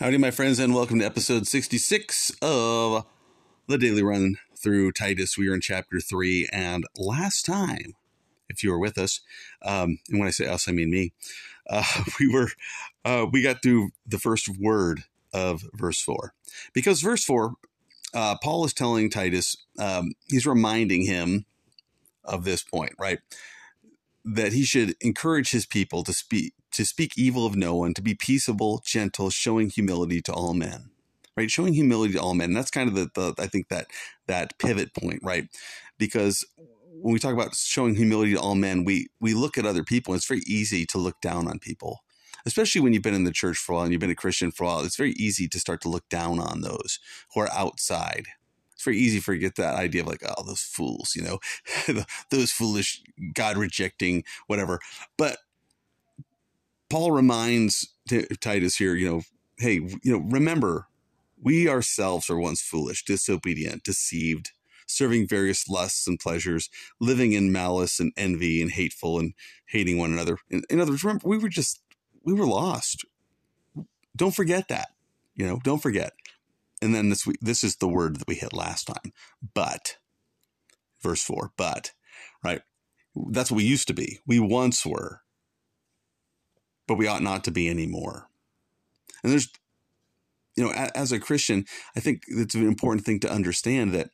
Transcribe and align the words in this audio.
Howdy, 0.00 0.16
my 0.16 0.30
friends, 0.30 0.58
and 0.58 0.74
welcome 0.74 0.98
to 1.00 1.04
episode 1.04 1.46
66 1.46 2.32
of 2.40 3.04
the 3.66 3.76
Daily 3.76 4.02
Run 4.02 4.36
through 4.56 4.92
Titus. 4.92 5.36
We 5.36 5.46
are 5.48 5.54
in 5.54 5.60
chapter 5.60 6.00
3, 6.00 6.48
and 6.50 6.86
last 6.96 7.44
time, 7.44 7.96
if 8.48 8.64
you 8.64 8.70
were 8.70 8.78
with 8.78 8.96
us, 8.96 9.20
um, 9.62 9.98
and 10.08 10.18
when 10.18 10.26
I 10.26 10.30
say 10.30 10.46
us, 10.46 10.66
I 10.66 10.72
mean 10.72 10.90
me, 10.90 11.12
uh, 11.68 11.84
we 12.18 12.32
were, 12.32 12.48
uh, 13.04 13.26
we 13.30 13.42
got 13.42 13.62
through 13.62 13.90
the 14.06 14.18
first 14.18 14.48
word 14.48 15.04
of 15.34 15.64
verse 15.74 16.00
4. 16.00 16.32
Because 16.72 17.02
verse 17.02 17.22
4, 17.22 17.52
uh, 18.14 18.36
Paul 18.42 18.64
is 18.64 18.72
telling 18.72 19.10
Titus, 19.10 19.54
um, 19.78 20.12
he's 20.28 20.46
reminding 20.46 21.04
him 21.04 21.44
of 22.24 22.44
this 22.44 22.62
point, 22.62 22.94
right? 22.98 23.18
That 24.24 24.52
he 24.52 24.64
should 24.64 24.96
encourage 25.00 25.50
his 25.50 25.66
people 25.66 26.04
to 26.04 26.12
speak 26.12 26.52
to 26.72 26.84
speak 26.84 27.16
evil 27.16 27.46
of 27.46 27.56
no 27.56 27.74
one, 27.74 27.94
to 27.94 28.02
be 28.02 28.14
peaceable, 28.14 28.82
gentle, 28.84 29.30
showing 29.30 29.70
humility 29.70 30.20
to 30.22 30.32
all 30.32 30.54
men. 30.54 30.90
Right, 31.36 31.50
showing 31.50 31.74
humility 31.74 32.14
to 32.14 32.20
all 32.20 32.34
men. 32.34 32.52
That's 32.52 32.70
kind 32.70 32.88
of 32.88 32.94
the, 32.94 33.10
the 33.14 33.34
I 33.42 33.46
think 33.46 33.68
that 33.68 33.86
that 34.26 34.58
pivot 34.58 34.94
point, 34.94 35.20
right? 35.22 35.48
Because 35.98 36.44
when 37.00 37.12
we 37.12 37.18
talk 37.18 37.32
about 37.32 37.54
showing 37.54 37.94
humility 37.94 38.34
to 38.34 38.40
all 38.40 38.54
men, 38.54 38.84
we 38.84 39.08
we 39.20 39.34
look 39.34 39.56
at 39.56 39.66
other 39.66 39.84
people. 39.84 40.12
And 40.12 40.18
it's 40.18 40.26
very 40.26 40.42
easy 40.46 40.84
to 40.86 40.98
look 40.98 41.20
down 41.20 41.48
on 41.48 41.58
people, 41.58 42.00
especially 42.44 42.80
when 42.80 42.92
you've 42.92 43.02
been 43.02 43.14
in 43.14 43.24
the 43.24 43.32
church 43.32 43.56
for 43.56 43.72
a 43.72 43.74
while 43.76 43.84
and 43.84 43.92
you've 43.92 44.00
been 44.00 44.10
a 44.10 44.14
Christian 44.14 44.50
for 44.50 44.64
a 44.64 44.66
while. 44.66 44.80
It's 44.80 44.96
very 44.96 45.12
easy 45.12 45.48
to 45.48 45.58
start 45.58 45.80
to 45.82 45.88
look 45.88 46.08
down 46.08 46.38
on 46.38 46.60
those 46.60 46.98
who 47.34 47.40
are 47.40 47.50
outside. 47.52 48.26
It's 48.80 48.86
very 48.86 48.96
easy 48.96 49.20
for 49.20 49.34
you 49.34 49.40
to 49.40 49.46
get 49.46 49.56
that 49.56 49.74
idea 49.74 50.00
of 50.00 50.06
like, 50.08 50.22
oh, 50.26 50.42
those 50.42 50.62
fools, 50.62 51.14
you 51.14 51.20
know, 51.20 51.38
those 52.30 52.50
foolish, 52.50 53.02
God 53.34 53.58
rejecting, 53.58 54.24
whatever. 54.46 54.80
But 55.18 55.36
Paul 56.88 57.12
reminds 57.12 57.92
Titus 58.40 58.76
here, 58.76 58.94
you 58.94 59.06
know, 59.06 59.22
hey, 59.58 59.74
you 59.74 60.00
know, 60.04 60.24
remember, 60.30 60.86
we 61.38 61.68
ourselves 61.68 62.30
are 62.30 62.38
once 62.38 62.62
foolish, 62.62 63.04
disobedient, 63.04 63.84
deceived, 63.84 64.52
serving 64.86 65.28
various 65.28 65.68
lusts 65.68 66.06
and 66.06 66.18
pleasures, 66.18 66.70
living 66.98 67.34
in 67.34 67.52
malice 67.52 68.00
and 68.00 68.14
envy 68.16 68.62
and 68.62 68.70
hateful 68.70 69.18
and 69.18 69.34
hating 69.66 69.98
one 69.98 70.10
another. 70.10 70.38
In, 70.48 70.62
in 70.70 70.80
other 70.80 70.92
words, 70.92 71.04
remember, 71.04 71.28
we 71.28 71.36
were 71.36 71.50
just, 71.50 71.82
we 72.24 72.32
were 72.32 72.46
lost. 72.46 73.04
Don't 74.16 74.34
forget 74.34 74.68
that, 74.68 74.88
you 75.34 75.46
know, 75.46 75.60
don't 75.62 75.82
forget. 75.82 76.14
And 76.82 76.94
then 76.94 77.08
this, 77.10 77.26
this 77.40 77.62
is 77.62 77.76
the 77.76 77.88
word 77.88 78.16
that 78.16 78.28
we 78.28 78.36
hit 78.36 78.52
last 78.52 78.84
time, 78.84 79.12
but, 79.54 79.96
verse 81.02 81.22
four, 81.22 81.52
but, 81.56 81.92
right? 82.42 82.62
That's 83.30 83.50
what 83.50 83.58
we 83.58 83.64
used 83.64 83.88
to 83.88 83.94
be. 83.94 84.18
We 84.26 84.40
once 84.40 84.86
were 84.86 85.22
but 86.90 86.98
we 86.98 87.06
ought 87.06 87.22
not 87.22 87.44
to 87.44 87.52
be 87.52 87.70
anymore. 87.70 88.26
And 89.22 89.30
there's, 89.30 89.48
you 90.56 90.64
know, 90.64 90.72
as 90.72 91.12
a 91.12 91.20
Christian, 91.20 91.64
I 91.96 92.00
think 92.00 92.22
it's 92.26 92.56
an 92.56 92.66
important 92.66 93.06
thing 93.06 93.20
to 93.20 93.30
understand 93.30 93.92
that 93.92 94.10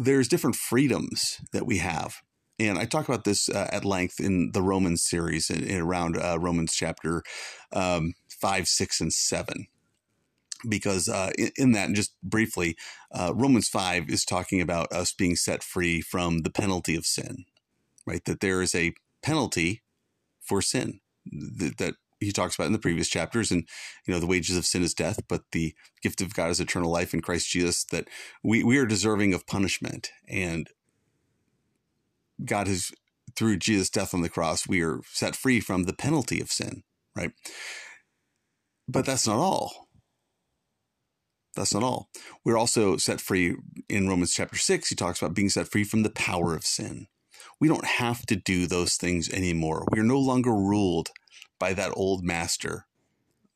there's 0.00 0.26
different 0.26 0.56
freedoms 0.56 1.40
that 1.52 1.66
we 1.66 1.78
have. 1.78 2.16
And 2.58 2.80
I 2.80 2.84
talk 2.84 3.08
about 3.08 3.22
this 3.22 3.48
uh, 3.48 3.68
at 3.70 3.84
length 3.84 4.18
in 4.18 4.50
the 4.52 4.60
Romans 4.60 5.04
series, 5.04 5.48
in, 5.50 5.62
in 5.62 5.82
around 5.82 6.16
uh, 6.16 6.36
Romans 6.40 6.74
chapter 6.74 7.22
um, 7.72 8.14
five, 8.28 8.66
six, 8.66 9.00
and 9.00 9.12
seven 9.12 9.68
because 10.68 11.08
uh, 11.08 11.30
in, 11.56 11.72
that, 11.72 11.92
just 11.92 12.14
briefly, 12.22 12.76
uh, 13.12 13.32
Romans 13.34 13.68
5 13.68 14.08
is 14.10 14.24
talking 14.24 14.60
about 14.60 14.92
us 14.92 15.12
being 15.12 15.36
set 15.36 15.62
free 15.62 16.00
from 16.00 16.38
the 16.38 16.50
penalty 16.50 16.96
of 16.96 17.06
sin, 17.06 17.44
right? 18.06 18.24
That 18.24 18.40
there 18.40 18.62
is 18.62 18.74
a 18.74 18.94
penalty 19.22 19.82
for 20.42 20.62
sin 20.62 21.00
that, 21.26 21.78
that 21.78 21.94
he 22.20 22.32
talks 22.32 22.54
about 22.54 22.66
in 22.66 22.72
the 22.72 22.78
previous 22.78 23.08
chapters. 23.08 23.50
And 23.50 23.68
you 24.06 24.14
know 24.14 24.20
the 24.20 24.26
wages 24.26 24.56
of 24.56 24.66
sin 24.66 24.82
is 24.82 24.94
death 24.94 25.20
but 25.28 25.42
the 25.52 25.74
gift 26.02 26.20
of 26.20 26.34
god 26.34 26.50
is 26.50 26.60
eternal 26.60 26.90
life 26.90 27.14
in 27.14 27.20
christ 27.20 27.48
jesus 27.50 27.84
that 27.84 28.08
we, 28.42 28.64
we 28.64 28.78
are 28.78 28.86
deserving 28.86 29.34
of 29.34 29.46
punishment. 29.46 30.10
And 30.28 30.68
god 32.44 32.68
has 32.68 32.92
through 33.36 33.58
jesus 33.58 33.90
death 33.90 34.14
on 34.14 34.22
the 34.22 34.28
cross 34.28 34.68
we 34.68 34.82
are 34.82 35.00
set 35.06 35.36
free 35.36 35.60
from 35.60 35.84
the 35.84 35.92
penalty 35.94 36.40
of 36.40 36.50
sin 36.52 36.82
right? 37.16 37.32
But 38.88 39.06
that's 39.06 39.26
not 39.26 39.38
all 39.38 39.83
that's 41.54 41.74
not 41.74 41.82
all 41.82 42.08
we're 42.44 42.58
also 42.58 42.96
set 42.96 43.20
free 43.20 43.56
in 43.88 44.08
romans 44.08 44.32
chapter 44.32 44.56
6 44.56 44.88
he 44.88 44.94
talks 44.94 45.20
about 45.20 45.34
being 45.34 45.48
set 45.48 45.68
free 45.68 45.84
from 45.84 46.02
the 46.02 46.10
power 46.10 46.54
of 46.54 46.64
sin 46.64 47.06
we 47.60 47.68
don't 47.68 47.84
have 47.84 48.26
to 48.26 48.36
do 48.36 48.66
those 48.66 48.96
things 48.96 49.28
anymore 49.30 49.86
we 49.92 50.00
are 50.00 50.04
no 50.04 50.18
longer 50.18 50.52
ruled 50.52 51.10
by 51.58 51.72
that 51.72 51.92
old 51.96 52.24
master, 52.24 52.86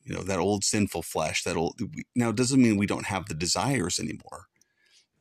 you 0.03 0.15
know, 0.15 0.23
that 0.23 0.39
old 0.39 0.65
sinful 0.65 1.03
flesh, 1.03 1.43
that 1.43 1.57
old, 1.57 1.79
now 2.15 2.31
it 2.31 2.37
doesn't 2.37 2.63
mean 2.63 2.77
we 2.77 2.87
don't 2.87 3.07
have 3.07 3.27
the 3.27 3.35
desires 3.35 3.99
anymore, 4.01 4.47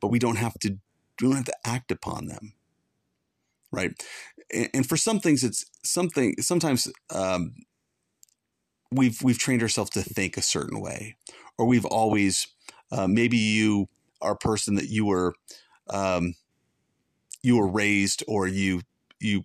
but 0.00 0.08
we 0.08 0.18
don't 0.18 0.36
have 0.36 0.58
to, 0.60 0.78
we 1.20 1.28
don't 1.28 1.36
have 1.36 1.44
to 1.44 1.66
act 1.66 1.90
upon 1.90 2.28
them. 2.28 2.54
Right. 3.70 3.92
And, 4.52 4.70
and 4.72 4.88
for 4.88 4.96
some 4.96 5.20
things, 5.20 5.44
it's 5.44 5.66
something, 5.84 6.36
sometimes, 6.40 6.90
um, 7.10 7.54
we've, 8.90 9.20
we've 9.22 9.38
trained 9.38 9.62
ourselves 9.62 9.90
to 9.90 10.02
think 10.02 10.36
a 10.36 10.42
certain 10.42 10.80
way, 10.80 11.16
or 11.58 11.66
we've 11.66 11.84
always, 11.84 12.46
uh, 12.92 13.06
maybe 13.06 13.36
you 13.36 13.88
are 14.20 14.32
a 14.32 14.38
person 14.38 14.74
that 14.76 14.88
you 14.88 15.06
were, 15.06 15.34
um, 15.90 16.34
you 17.42 17.56
were 17.56 17.68
raised 17.68 18.24
or 18.28 18.48
you, 18.48 18.82
you 19.20 19.44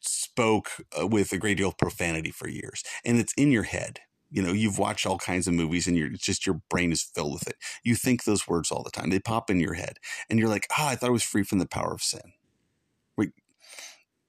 spoke 0.00 0.70
uh, 0.98 1.06
with 1.06 1.32
a 1.32 1.38
great 1.38 1.58
deal 1.58 1.68
of 1.68 1.78
profanity 1.78 2.30
for 2.30 2.48
years, 2.48 2.82
and 3.04 3.18
it's 3.18 3.34
in 3.34 3.50
your 3.50 3.64
head. 3.64 4.00
You 4.30 4.42
know, 4.42 4.52
you've 4.52 4.78
watched 4.78 5.06
all 5.06 5.18
kinds 5.18 5.48
of 5.48 5.54
movies, 5.54 5.86
and 5.86 5.96
you're 5.96 6.08
just 6.10 6.46
your 6.46 6.60
brain 6.70 6.92
is 6.92 7.02
filled 7.02 7.34
with 7.34 7.48
it. 7.48 7.56
You 7.84 7.94
think 7.96 8.24
those 8.24 8.48
words 8.48 8.70
all 8.70 8.82
the 8.82 8.90
time; 8.90 9.10
they 9.10 9.20
pop 9.20 9.50
in 9.50 9.60
your 9.60 9.74
head, 9.74 9.98
and 10.28 10.38
you're 10.38 10.48
like, 10.48 10.66
"Ah, 10.72 10.86
oh, 10.86 10.88
I 10.88 10.96
thought 10.96 11.08
I 11.08 11.12
was 11.12 11.22
free 11.24 11.42
from 11.42 11.58
the 11.58 11.66
power 11.66 11.92
of 11.92 12.02
sin." 12.02 12.32
Wait, 13.16 13.30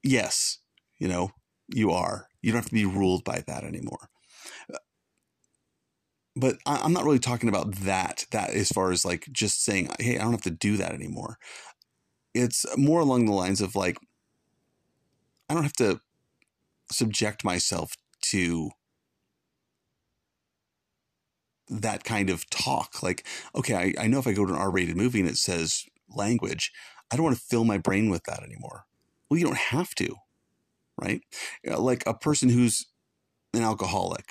yes, 0.04 0.60
you 1.00 1.08
know, 1.08 1.32
you 1.70 1.92
are. 1.92 2.28
You 2.42 2.52
don't 2.52 2.62
have 2.62 2.70
to 2.70 2.74
be 2.74 2.86
ruled 2.86 3.24
by 3.24 3.44
that 3.48 3.64
anymore 3.64 4.10
but 6.42 6.58
I'm 6.66 6.92
not 6.92 7.06
really 7.06 7.20
talking 7.20 7.50
about 7.50 7.72
that. 7.76 8.26
That 8.32 8.50
as 8.50 8.70
far 8.70 8.92
as 8.92 9.06
like 9.06 9.28
just 9.32 9.64
saying, 9.64 9.90
"Hey, 10.00 10.18
I 10.18 10.24
don't 10.24 10.32
have 10.32 10.42
to 10.42 10.52
do 10.52 10.76
that 10.78 10.94
anymore." 10.94 11.38
It's 12.34 12.66
more 12.78 13.02
along 13.02 13.26
the 13.26 13.34
lines 13.34 13.62
of 13.62 13.76
like, 13.76 13.98
I 15.50 15.54
don't 15.54 15.64
have 15.64 15.74
to 15.74 16.02
subject 16.92 17.44
myself 17.44 17.94
to 18.24 18.72
that 21.70 22.04
kind 22.04 22.30
of 22.30 22.50
talk. 22.50 23.04
Like, 23.04 23.26
okay, 23.56 23.76
I, 23.76 24.04
I 24.04 24.08
know 24.08 24.20
if 24.20 24.28
I 24.28 24.34
go 24.34 24.46
to 24.46 24.54
an 24.54 24.60
R 24.60 24.72
rated 24.72 24.98
movie 24.98 25.20
and 25.20 25.30
it 25.30 25.38
says 25.38 25.86
language, 26.10 26.72
I 27.12 27.16
don't 27.16 27.26
want 27.26 27.38
to 27.38 27.44
fill 27.44 27.66
my 27.66 27.78
brain 27.78 28.10
with 28.10 28.24
that 28.24 28.44
anymore. 28.44 28.86
Well, 29.30 29.38
you 29.38 29.46
don't 29.46 29.58
have 29.58 29.94
to, 29.96 30.16
right? 31.00 31.22
Like 31.66 32.04
a 32.08 32.14
person 32.14 32.50
who's 32.50 32.88
an 33.54 33.62
alcoholic, 33.62 34.26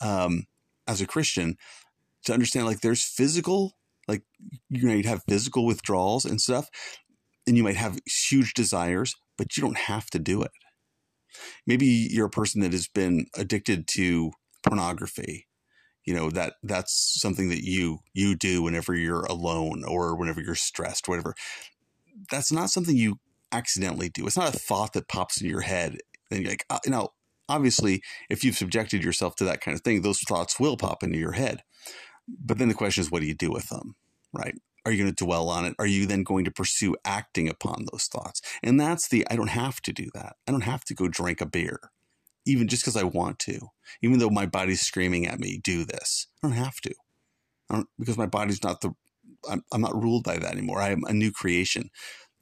um, 0.00 0.46
as 0.90 1.00
a 1.00 1.06
Christian, 1.06 1.56
to 2.24 2.32
understand 2.32 2.66
like 2.66 2.80
there's 2.80 3.04
physical, 3.04 3.76
like, 4.08 4.22
you 4.68 4.86
know, 4.86 4.94
you'd 4.94 5.06
have 5.06 5.22
physical 5.28 5.64
withdrawals 5.64 6.24
and 6.24 6.40
stuff, 6.40 6.68
and 7.46 7.56
you 7.56 7.62
might 7.62 7.76
have 7.76 8.00
huge 8.28 8.54
desires, 8.54 9.14
but 9.38 9.56
you 9.56 9.62
don't 9.62 9.78
have 9.78 10.10
to 10.10 10.18
do 10.18 10.42
it. 10.42 10.50
Maybe 11.66 11.86
you're 11.86 12.26
a 12.26 12.30
person 12.30 12.60
that 12.62 12.72
has 12.72 12.88
been 12.88 13.26
addicted 13.36 13.86
to 13.92 14.32
pornography. 14.66 15.46
You 16.04 16.14
know, 16.14 16.30
that 16.30 16.54
that's 16.62 17.20
something 17.20 17.50
that 17.50 17.62
you 17.62 17.98
you 18.14 18.34
do 18.34 18.62
whenever 18.62 18.94
you're 18.94 19.24
alone 19.26 19.84
or 19.86 20.16
whenever 20.16 20.40
you're 20.40 20.54
stressed, 20.54 21.06
whatever. 21.06 21.34
That's 22.30 22.50
not 22.50 22.70
something 22.70 22.96
you 22.96 23.20
accidentally 23.52 24.08
do. 24.08 24.26
It's 24.26 24.36
not 24.36 24.54
a 24.54 24.58
thought 24.58 24.92
that 24.94 25.08
pops 25.08 25.40
in 25.40 25.48
your 25.48 25.60
head 25.60 25.98
and 26.30 26.40
you're 26.40 26.50
like, 26.50 26.64
uh, 26.70 26.78
you 26.84 26.90
know, 26.90 27.10
obviously, 27.50 28.02
if 28.30 28.44
you've 28.44 28.56
subjected 28.56 29.04
yourself 29.04 29.36
to 29.36 29.44
that 29.44 29.60
kind 29.60 29.74
of 29.74 29.82
thing, 29.82 30.00
those 30.00 30.20
thoughts 30.20 30.58
will 30.58 30.76
pop 30.76 31.02
into 31.02 31.18
your 31.18 31.32
head. 31.32 31.62
But 32.28 32.58
then 32.58 32.68
the 32.68 32.74
question 32.74 33.02
is, 33.02 33.10
what 33.10 33.20
do 33.20 33.26
you 33.26 33.34
do 33.34 33.50
with 33.50 33.68
them? 33.68 33.96
Right? 34.32 34.54
Are 34.84 34.92
you 34.92 35.02
going 35.02 35.14
to 35.14 35.24
dwell 35.24 35.50
on 35.50 35.66
it? 35.66 35.74
Are 35.78 35.86
you 35.86 36.06
then 36.06 36.22
going 36.22 36.44
to 36.46 36.50
pursue 36.50 36.96
acting 37.04 37.48
upon 37.48 37.84
those 37.90 38.04
thoughts? 38.04 38.40
And 38.62 38.80
that's 38.80 39.08
the 39.08 39.26
I 39.30 39.36
don't 39.36 39.50
have 39.50 39.82
to 39.82 39.92
do 39.92 40.08
that. 40.14 40.36
I 40.46 40.52
don't 40.52 40.62
have 40.62 40.84
to 40.84 40.94
go 40.94 41.08
drink 41.08 41.40
a 41.40 41.46
beer, 41.46 41.80
even 42.46 42.68
just 42.68 42.82
because 42.82 42.96
I 42.96 43.02
want 43.02 43.38
to, 43.40 43.68
even 44.00 44.18
though 44.20 44.30
my 44.30 44.46
body's 44.46 44.80
screaming 44.80 45.26
at 45.26 45.40
me, 45.40 45.60
do 45.62 45.84
this. 45.84 46.28
I 46.42 46.46
don't 46.46 46.56
have 46.56 46.80
to. 46.82 46.94
I 47.68 47.74
don't, 47.74 47.88
because 47.98 48.16
my 48.16 48.26
body's 48.26 48.62
not 48.62 48.80
the, 48.80 48.92
I'm, 49.50 49.62
I'm 49.72 49.82
not 49.82 50.00
ruled 50.00 50.24
by 50.24 50.38
that 50.38 50.52
anymore. 50.52 50.80
I 50.80 50.90
am 50.90 51.02
a 51.04 51.12
new 51.12 51.32
creation. 51.32 51.90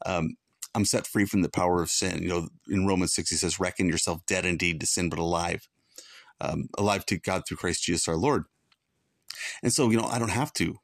Um, 0.06 0.36
I'm 0.78 0.84
set 0.84 1.08
free 1.08 1.24
from 1.24 1.42
the 1.42 1.50
power 1.50 1.82
of 1.82 1.90
sin. 1.90 2.22
You 2.22 2.28
know, 2.28 2.48
in 2.68 2.86
Romans 2.86 3.12
6, 3.12 3.30
he 3.30 3.36
says, 3.36 3.58
reckon 3.58 3.88
yourself 3.88 4.24
dead 4.26 4.44
indeed 4.44 4.78
to 4.78 4.86
sin, 4.86 5.08
but 5.10 5.18
alive, 5.18 5.66
um, 6.40 6.68
alive 6.78 7.04
to 7.06 7.18
God 7.18 7.42
through 7.44 7.56
Christ 7.56 7.82
Jesus 7.82 8.06
our 8.06 8.14
Lord. 8.14 8.44
And 9.60 9.72
so, 9.72 9.90
you 9.90 9.96
know, 9.96 10.06
I 10.06 10.20
don't 10.20 10.30
have 10.30 10.52
to 10.54 10.76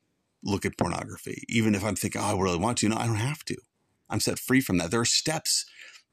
look 0.43 0.67
at 0.67 0.77
pornography, 0.77 1.45
even 1.49 1.77
if 1.77 1.85
I'm 1.85 1.95
thinking, 1.95 2.21
oh, 2.21 2.25
I 2.37 2.43
really 2.43 2.59
want 2.59 2.79
to. 2.79 2.89
No, 2.89 2.97
I 2.97 3.07
don't 3.07 3.15
have 3.15 3.45
to. 3.45 3.57
I'm 4.11 4.19
set 4.19 4.41
free 4.41 4.61
from 4.61 4.79
that. 4.79 4.91
There 4.91 5.01
are 5.01 5.05
steps, 5.05 5.65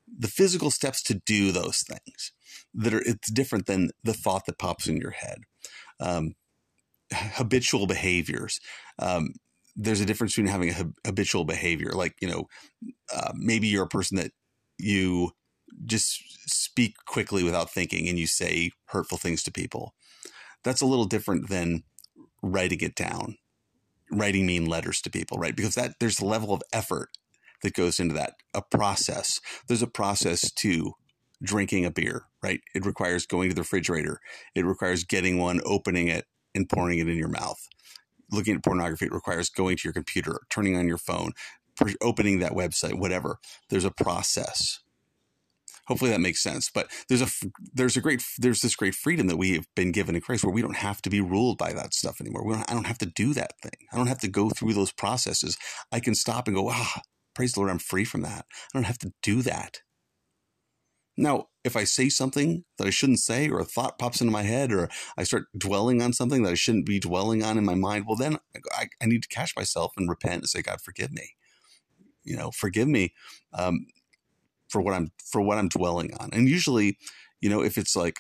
the 0.08 0.28
physical 0.28 0.70
steps 0.70 1.02
to 1.04 1.16
do 1.16 1.52
those 1.52 1.80
things 1.80 2.34
that 2.76 2.94
are, 2.94 3.02
it's 3.04 3.32
different 3.32 3.66
than 3.66 3.90
the 4.04 4.14
thought 4.14 4.46
that 4.46 4.60
pops 4.60 4.88
in 4.88 4.98
your 4.98 5.12
head. 5.12 5.40
Um, 6.00 6.36
habitual 7.12 7.88
behaviors. 7.88 8.60
Um, 9.00 9.34
there's 9.76 10.02
a 10.02 10.06
difference 10.06 10.34
between 10.34 10.52
having 10.52 10.70
a 10.70 10.92
habitual 11.06 11.46
behavior, 11.46 11.92
like 11.92 12.16
you 12.22 12.28
know, 12.28 12.48
uh, 13.14 13.32
maybe 13.36 13.68
you're 13.68 13.86
a 13.86 13.90
person 13.90 14.18
that 14.18 14.32
you 14.78 15.32
just 15.86 16.22
speak 16.50 16.96
quickly 17.06 17.44
without 17.44 17.70
thinking 17.72 18.10
and 18.10 18.20
you 18.20 18.28
say 18.28 18.72
hurtful 18.86 19.18
things 19.18 19.44
to 19.44 19.52
people. 19.52 19.94
That's 20.64 20.82
a 20.82 20.86
little 20.86 21.06
different 21.06 21.50
than 21.50 21.84
writing 22.44 22.80
it 22.82 22.96
down, 22.96 23.38
writing 24.12 24.46
mean 24.46 24.66
letters 24.66 25.02
to 25.02 25.10
people, 25.10 25.38
right? 25.38 25.56
Because 25.56 25.76
that 25.76 25.96
there's 26.00 26.20
a 26.20 26.26
level 26.26 26.54
of 26.54 26.62
effort 26.74 27.10
that 27.64 27.74
goes 27.74 28.00
into 28.00 28.14
that, 28.16 28.34
a 28.54 28.62
process. 28.62 29.40
There's 29.68 29.82
a 29.82 29.88
process 29.88 30.52
to 30.52 30.94
drinking 31.44 31.86
a 31.86 31.92
beer, 31.92 32.26
right? 32.44 32.62
It 32.76 32.86
requires 32.86 33.26
going 33.26 33.50
to 33.50 33.56
the 33.56 33.62
refrigerator. 33.62 34.20
It 34.56 34.66
requires 34.66 35.04
getting 35.04 35.38
one, 35.38 35.62
opening 35.66 36.08
it, 36.08 36.26
and 36.54 36.70
pouring 36.70 37.00
it 37.00 37.08
in 37.08 37.18
your 37.18 37.30
mouth. 37.30 37.68
Looking 38.32 38.56
at 38.56 38.64
pornography, 38.64 39.06
it 39.06 39.14
requires 39.14 39.50
going 39.50 39.78
to 39.78 39.88
your 39.88 39.94
computer, 39.94 40.42
turning 40.50 40.78
on 40.78 40.88
your 40.88 40.98
phone, 40.98 41.34
opening 42.02 42.40
that 42.40 42.54
website, 42.54 42.98
whatever. 43.00 43.38
There's 43.70 43.86
a 43.86 43.92
process. 43.92 44.80
Hopefully 45.88 46.12
that 46.12 46.22
makes 46.22 46.42
sense. 46.42 46.70
But 46.74 46.88
there's 47.10 47.22
a 47.22 47.28
there's 47.74 47.98
a 47.98 48.02
great 48.02 48.24
there's 48.38 48.62
this 48.62 48.76
great 48.76 48.96
freedom 48.96 49.28
that 49.28 49.38
we 49.38 49.54
have 49.54 49.66
been 49.76 49.92
given 49.92 50.16
in 50.16 50.22
Christ, 50.22 50.44
where 50.44 50.54
we 50.54 50.62
don't 50.62 50.78
have 50.78 51.02
to 51.02 51.10
be 51.10 51.22
ruled 51.22 51.58
by 51.58 51.74
that 51.74 51.94
stuff 51.94 52.22
anymore. 52.22 52.46
We 52.46 52.54
don't, 52.54 52.70
I 52.70 52.74
don't 52.74 52.88
have 52.88 53.00
to 53.00 53.06
do 53.06 53.34
that 53.34 53.60
thing. 53.62 53.88
I 53.92 53.98
don't 53.98 54.08
have 54.08 54.20
to 54.20 54.30
go 54.30 54.50
through 54.50 54.74
those 54.74 54.92
processes. 54.92 55.58
I 55.92 56.00
can 56.00 56.16
stop 56.16 56.48
and 56.48 56.56
go, 56.56 56.70
ah, 56.70 57.02
praise 57.34 57.54
the 57.54 57.60
Lord, 57.60 57.72
I'm 57.72 57.80
free 57.80 58.06
from 58.06 58.22
that. 58.22 58.46
I 58.74 58.78
don't 58.78 58.86
have 58.86 59.00
to 59.00 59.12
do 59.22 59.42
that. 59.42 59.82
Now, 61.18 61.48
if 61.64 61.76
I 61.76 61.84
say 61.84 62.10
something 62.10 62.64
that 62.78 62.88
I 62.88 62.90
shouldn't 62.90 63.20
say, 63.20 63.50
or 63.50 63.60
a 63.60 63.66
thought 63.66 64.00
pops 64.00 64.22
into 64.22 64.32
my 64.32 64.44
head, 64.44 64.72
or 64.72 64.90
I 65.18 65.24
start 65.24 65.46
dwelling 65.58 66.02
on 66.02 66.14
something 66.14 66.44
that 66.44 66.52
I 66.52 66.56
shouldn't 66.56 66.86
be 66.86 67.00
dwelling 67.00 67.44
on 67.44 67.58
in 67.58 67.66
my 67.66 67.76
mind, 67.76 68.06
well, 68.08 68.16
then 68.16 68.38
I, 68.74 68.88
I 69.02 69.06
need 69.06 69.24
to 69.24 69.28
catch 69.28 69.56
myself 69.56 69.94
and 69.98 70.10
repent 70.10 70.42
and 70.42 70.50
say, 70.50 70.62
God, 70.62 70.82
forgive 70.82 71.12
me. 71.12 71.36
You 72.24 72.38
know, 72.38 72.52
forgive 72.52 72.88
me 72.88 73.14
um, 73.54 73.88
for 74.70 74.82
what 74.82 74.94
I'm 74.94 75.12
for 75.24 75.42
what 75.42 75.58
I'm 75.58 75.70
dwelling 75.70 76.14
on. 76.20 76.30
And 76.34 76.48
usually, 76.48 76.98
you 77.42 77.50
know, 77.50 77.62
if 77.62 77.78
it's 77.78 77.96
like 77.96 78.20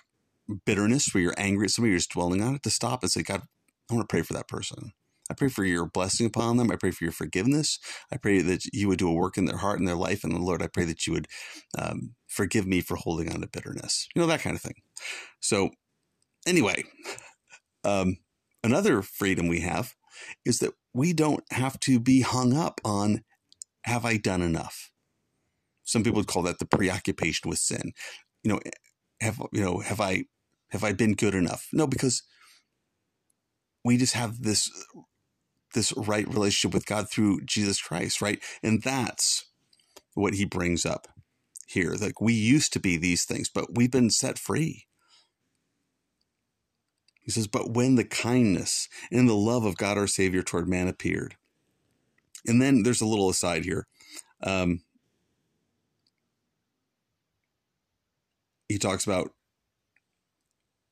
bitterness 0.65 1.13
where 1.13 1.23
you're 1.23 1.33
angry 1.37 1.65
at 1.65 1.71
somebody, 1.71 1.91
you're 1.91 1.99
just 1.99 2.11
dwelling 2.11 2.41
on 2.41 2.55
it, 2.55 2.63
to 2.63 2.69
stop 2.69 3.03
and 3.03 3.11
say, 3.11 3.23
God, 3.23 3.43
I 3.89 3.93
want 3.93 4.07
to 4.07 4.11
pray 4.11 4.21
for 4.21 4.33
that 4.33 4.47
person. 4.47 4.93
I 5.31 5.33
pray 5.33 5.47
for 5.47 5.63
your 5.63 5.85
blessing 5.85 6.25
upon 6.25 6.57
them. 6.57 6.69
I 6.69 6.75
pray 6.75 6.91
for 6.91 7.05
your 7.05 7.13
forgiveness. 7.13 7.79
I 8.11 8.17
pray 8.17 8.41
that 8.41 8.65
you 8.73 8.89
would 8.89 8.99
do 8.99 9.07
a 9.07 9.13
work 9.13 9.37
in 9.37 9.45
their 9.45 9.57
heart 9.57 9.79
and 9.79 9.87
their 9.87 9.95
life. 9.95 10.25
And 10.25 10.37
Lord, 10.37 10.61
I 10.61 10.67
pray 10.67 10.83
that 10.83 11.07
you 11.07 11.13
would 11.13 11.27
um, 11.79 12.15
forgive 12.27 12.67
me 12.67 12.81
for 12.81 12.97
holding 12.97 13.31
on 13.31 13.39
to 13.39 13.47
bitterness. 13.47 14.09
You 14.13 14.21
know, 14.21 14.27
that 14.27 14.41
kind 14.41 14.57
of 14.57 14.61
thing. 14.61 14.75
So, 15.39 15.69
anyway, 16.45 16.83
um, 17.85 18.17
another 18.61 19.01
freedom 19.01 19.47
we 19.47 19.61
have 19.61 19.95
is 20.43 20.59
that 20.59 20.73
we 20.93 21.13
don't 21.13 21.45
have 21.51 21.79
to 21.81 21.97
be 21.97 22.21
hung 22.21 22.53
up 22.53 22.81
on 22.83 23.23
have 23.85 24.03
I 24.03 24.17
done 24.17 24.41
enough? 24.41 24.91
Some 25.85 26.03
people 26.03 26.17
would 26.17 26.27
call 26.27 26.43
that 26.43 26.59
the 26.59 26.65
preoccupation 26.65 27.49
with 27.49 27.59
sin. 27.59 27.93
You 28.43 28.51
know, 28.51 28.59
have 29.21 29.41
you 29.53 29.63
know, 29.63 29.79
have 29.79 30.01
I 30.01 30.25
have 30.71 30.83
I 30.83 30.91
been 30.91 31.13
good 31.13 31.35
enough? 31.35 31.69
No, 31.71 31.87
because 31.87 32.21
we 33.85 33.97
just 33.97 34.13
have 34.13 34.41
this 34.43 34.69
this 35.73 35.93
right 35.95 36.27
relationship 36.27 36.73
with 36.73 36.85
God 36.85 37.09
through 37.09 37.41
Jesus 37.41 37.81
Christ, 37.81 38.21
right? 38.21 38.41
And 38.61 38.81
that's 38.81 39.45
what 40.13 40.33
he 40.33 40.45
brings 40.45 40.85
up 40.85 41.07
here. 41.67 41.95
Like 41.99 42.21
we 42.21 42.33
used 42.33 42.73
to 42.73 42.79
be 42.79 42.97
these 42.97 43.25
things, 43.25 43.49
but 43.49 43.75
we've 43.75 43.91
been 43.91 44.09
set 44.09 44.37
free. 44.37 44.87
He 47.21 47.31
says, 47.31 47.47
But 47.47 47.71
when 47.71 47.95
the 47.95 48.03
kindness 48.03 48.89
and 49.11 49.29
the 49.29 49.35
love 49.35 49.63
of 49.63 49.77
God 49.77 49.97
our 49.97 50.07
Savior 50.07 50.41
toward 50.41 50.67
man 50.67 50.87
appeared. 50.87 51.35
And 52.45 52.61
then 52.61 52.83
there's 52.83 53.01
a 53.01 53.05
little 53.05 53.29
aside 53.29 53.65
here. 53.65 53.87
Um, 54.41 54.81
he 58.67 58.79
talks 58.79 59.05
about 59.05 59.31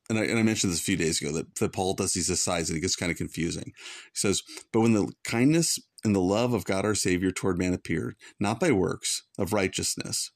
and 0.10 0.18
I, 0.18 0.24
and 0.24 0.40
I 0.40 0.44
mentioned 0.44 0.74
this 0.74 0.80
a 0.80 0.84
few 0.84 0.98
days 0.98 1.22
ago 1.22 1.32
that, 1.34 1.56
that 1.56 1.74
Paul 1.74 1.94
does 1.94 2.14
these 2.14 2.30
asides 2.30 2.70
and 2.70 2.78
it 2.78 2.82
gets 2.82 2.96
kind 2.96 3.12
of 3.12 3.18
confusing. 3.18 3.66
He 3.66 4.16
says, 4.16 4.42
But 4.74 4.82
when 4.82 4.94
the 4.94 5.12
kindness 5.24 5.80
and 6.04 6.16
the 6.16 6.20
love 6.20 6.54
of 6.54 6.66
God 6.66 6.86
our 6.86 6.96
Savior 6.96 7.32
toward 7.32 7.60
man 7.60 7.74
appeared, 7.74 8.16
not 8.40 8.60
by 8.60 8.72
works 8.72 9.24
of 9.38 9.54
righteousness, 9.54 10.32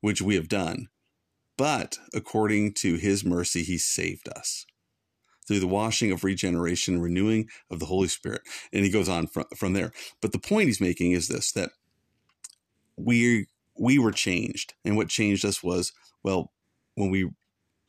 which 0.00 0.22
we 0.22 0.36
have 0.36 0.48
done, 0.48 0.88
but 1.56 1.98
according 2.14 2.74
to 2.74 2.94
his 2.94 3.24
mercy, 3.24 3.62
he 3.62 3.78
saved 3.78 4.28
us 4.28 4.64
through 5.46 5.60
the 5.60 5.66
washing 5.66 6.12
of 6.12 6.24
regeneration 6.24 6.94
and 6.94 7.02
renewing 7.02 7.48
of 7.70 7.80
the 7.80 7.86
Holy 7.86 8.08
Spirit. 8.08 8.42
And 8.72 8.84
he 8.84 8.90
goes 8.90 9.08
on 9.08 9.26
from, 9.26 9.44
from 9.56 9.72
there. 9.72 9.92
But 10.20 10.32
the 10.32 10.38
point 10.38 10.68
he's 10.68 10.80
making 10.80 11.12
is 11.12 11.28
this 11.28 11.52
that 11.52 11.70
we 12.96 13.46
we 13.76 13.98
were 13.98 14.12
changed. 14.12 14.74
And 14.84 14.96
what 14.96 15.08
changed 15.08 15.44
us 15.44 15.62
was, 15.62 15.92
well, 16.22 16.52
when 16.94 17.10
we 17.10 17.30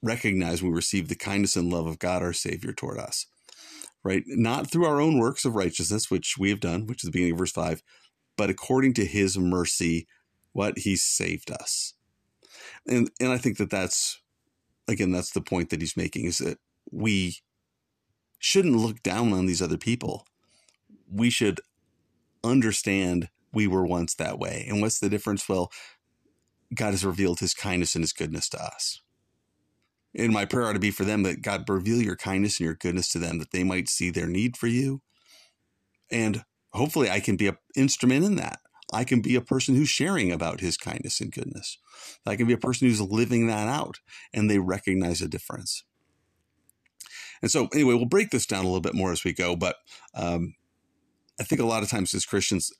recognize 0.03 0.61
we 0.61 0.69
receive 0.69 1.07
the 1.07 1.15
kindness 1.15 1.55
and 1.55 1.71
love 1.71 1.87
of 1.87 1.97
God, 1.97 2.21
our 2.21 2.33
Savior, 2.33 2.73
toward 2.73 2.99
us, 2.99 3.25
right? 4.03 4.23
Not 4.27 4.69
through 4.69 4.85
our 4.85 5.01
own 5.01 5.17
works 5.17 5.45
of 5.45 5.55
righteousness, 5.55 6.11
which 6.11 6.37
we 6.37 6.49
have 6.49 6.59
done, 6.59 6.85
which 6.85 7.03
is 7.03 7.07
the 7.07 7.11
beginning 7.11 7.33
of 7.33 7.39
verse 7.39 7.53
5, 7.53 7.81
but 8.37 8.49
according 8.49 8.93
to 8.95 9.05
His 9.05 9.37
mercy, 9.37 10.07
what 10.51 10.79
He 10.79 10.95
saved 10.95 11.49
us. 11.49 11.93
And, 12.85 13.09
and 13.19 13.31
I 13.31 13.37
think 13.37 13.57
that 13.57 13.69
that's, 13.69 14.21
again, 14.87 15.11
that's 15.11 15.31
the 15.31 15.41
point 15.41 15.69
that 15.69 15.81
he's 15.81 15.97
making 15.97 16.25
is 16.25 16.39
that 16.39 16.59
we 16.91 17.37
shouldn't 18.39 18.75
look 18.75 19.01
down 19.01 19.31
on 19.33 19.45
these 19.45 19.61
other 19.61 19.77
people. 19.77 20.25
We 21.09 21.29
should 21.29 21.61
understand 22.43 23.29
we 23.53 23.67
were 23.67 23.85
once 23.85 24.15
that 24.15 24.39
way. 24.39 24.65
And 24.67 24.81
what's 24.81 24.99
the 24.99 25.09
difference? 25.09 25.47
Well, 25.47 25.71
God 26.73 26.91
has 26.91 27.05
revealed 27.05 27.39
his 27.39 27.53
kindness 27.53 27.95
and 27.95 28.03
his 28.03 28.13
goodness 28.13 28.49
to 28.49 28.61
us. 28.61 29.01
And 30.15 30.31
my 30.31 30.45
prayer 30.45 30.67
ought 30.67 30.73
to 30.73 30.79
be 30.79 30.91
for 30.91 31.05
them 31.05 31.23
that 31.23 31.41
God 31.41 31.67
reveal 31.67 32.01
your 32.01 32.15
kindness 32.15 32.59
and 32.59 32.65
your 32.65 32.75
goodness 32.75 33.11
to 33.13 33.19
them, 33.19 33.39
that 33.39 33.51
they 33.51 33.63
might 33.63 33.89
see 33.89 34.09
their 34.09 34.27
need 34.27 34.57
for 34.57 34.67
you. 34.67 35.01
And 36.11 36.43
hopefully 36.71 37.09
I 37.09 37.19
can 37.19 37.35
be 37.35 37.47
an 37.47 37.57
instrument 37.75 38.23
in 38.23 38.35
that. 38.35 38.59
I 38.91 39.03
can 39.03 39.21
be 39.21 39.35
a 39.35 39.41
person 39.41 39.75
who's 39.75 39.89
sharing 39.89 40.31
about 40.31 40.59
his 40.59 40.77
kindness 40.77 41.19
and 41.19 41.31
goodness. 41.31 41.79
I 42.27 42.35
can 42.35 42.45
be 42.45 42.53
a 42.53 42.57
person 42.57 42.87
who's 42.87 43.01
living 43.01 43.47
that 43.47 43.67
out 43.67 43.99
and 44.33 44.49
they 44.49 44.59
recognize 44.59 45.21
a 45.21 45.27
difference. 45.27 45.83
And 47.41 47.49
so, 47.49 47.67
anyway, 47.73 47.95
we'll 47.95 48.05
break 48.05 48.29
this 48.29 48.45
down 48.45 48.63
a 48.63 48.67
little 48.67 48.81
bit 48.81 48.93
more 48.93 49.11
as 49.11 49.23
we 49.23 49.33
go. 49.33 49.55
But 49.55 49.77
um, 50.13 50.53
I 51.39 51.43
think 51.43 51.59
a 51.59 51.65
lot 51.65 51.83
of 51.83 51.89
times 51.89 52.13
as 52.13 52.25
Christians, 52.25 52.71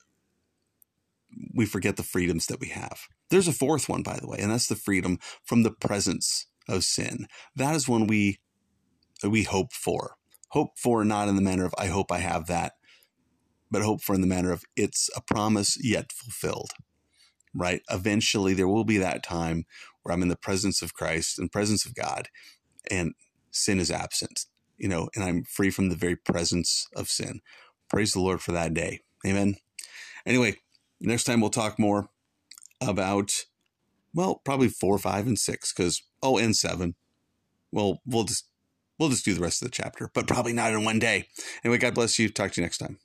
we 1.52 1.66
forget 1.66 1.96
the 1.96 2.02
freedoms 2.02 2.46
that 2.46 2.60
we 2.60 2.68
have. 2.68 3.08
There's 3.28 3.48
a 3.48 3.52
fourth 3.52 3.88
one, 3.88 4.02
by 4.02 4.18
the 4.18 4.28
way, 4.28 4.38
and 4.40 4.52
that's 4.52 4.68
the 4.68 4.76
freedom 4.76 5.18
from 5.44 5.64
the 5.64 5.72
presence 5.72 6.46
of 6.68 6.84
sin. 6.84 7.26
That 7.56 7.74
is 7.74 7.88
one 7.88 8.06
we 8.06 8.38
we 9.22 9.44
hope 9.44 9.72
for. 9.72 10.16
Hope 10.50 10.78
for 10.78 11.04
not 11.04 11.28
in 11.28 11.36
the 11.36 11.42
manner 11.42 11.64
of 11.64 11.74
I 11.78 11.86
hope 11.86 12.12
I 12.12 12.18
have 12.18 12.46
that, 12.46 12.74
but 13.70 13.82
hope 13.82 14.02
for 14.02 14.14
in 14.14 14.20
the 14.20 14.26
manner 14.26 14.52
of 14.52 14.64
it's 14.76 15.10
a 15.16 15.20
promise 15.20 15.76
yet 15.82 16.12
fulfilled. 16.12 16.70
Right? 17.54 17.82
Eventually 17.90 18.54
there 18.54 18.68
will 18.68 18.84
be 18.84 18.98
that 18.98 19.22
time 19.22 19.64
where 20.02 20.12
I'm 20.12 20.22
in 20.22 20.28
the 20.28 20.36
presence 20.36 20.82
of 20.82 20.94
Christ 20.94 21.38
and 21.38 21.52
presence 21.52 21.86
of 21.86 21.94
God 21.94 22.28
and 22.90 23.14
sin 23.50 23.78
is 23.78 23.90
absent. 23.90 24.46
You 24.76 24.88
know, 24.88 25.08
and 25.14 25.22
I'm 25.22 25.44
free 25.44 25.70
from 25.70 25.88
the 25.88 25.96
very 25.96 26.16
presence 26.16 26.88
of 26.96 27.08
sin. 27.08 27.40
Praise 27.88 28.12
the 28.12 28.20
Lord 28.20 28.42
for 28.42 28.52
that 28.52 28.74
day. 28.74 29.00
Amen. 29.24 29.56
Anyway, 30.26 30.56
next 31.00 31.24
time 31.24 31.40
we'll 31.40 31.50
talk 31.50 31.78
more 31.78 32.08
about 32.80 33.30
well, 34.14 34.40
probably 34.44 34.68
four, 34.68 34.98
five, 34.98 35.26
and 35.26 35.38
six, 35.38 35.72
because 35.72 36.02
oh, 36.22 36.38
and 36.38 36.56
seven. 36.56 36.94
Well, 37.72 38.00
we'll 38.06 38.24
just 38.24 38.48
we'll 38.98 39.08
just 39.08 39.24
do 39.24 39.34
the 39.34 39.40
rest 39.40 39.60
of 39.62 39.66
the 39.66 39.72
chapter, 39.72 40.10
but 40.14 40.26
probably 40.26 40.52
not 40.52 40.72
in 40.72 40.84
one 40.84 40.98
day. 40.98 41.28
Anyway, 41.64 41.78
God 41.78 41.94
bless 41.94 42.18
you. 42.18 42.28
Talk 42.28 42.52
to 42.52 42.60
you 42.60 42.64
next 42.64 42.78
time. 42.78 42.98